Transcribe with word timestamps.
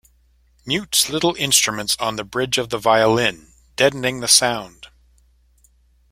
Mutes 0.65 1.11
little 1.11 1.35
instruments 1.35 1.95
on 1.99 2.15
the 2.15 2.23
bridge 2.23 2.57
of 2.57 2.69
the 2.69 2.79
violin, 2.79 3.53
deadening 3.75 4.19
the 4.19 4.27
sound. 4.27 4.87